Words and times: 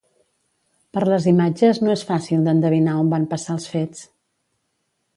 Per 0.97 1.03
les 1.09 1.27
imatges 1.33 1.81
no 1.87 1.93
és 1.97 2.05
fàcil 2.13 2.49
d’endevinar 2.49 2.99
on 3.05 3.15
van 3.15 3.31
passar 3.37 3.57
els 3.61 3.71
fets. 3.77 4.05